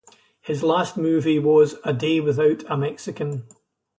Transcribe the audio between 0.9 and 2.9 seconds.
movie was "A Day Without a